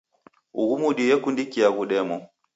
Ughu 0.61 0.73
mudi 0.81 1.01
yekundikia 1.09 1.67
ghudemo. 1.75 2.17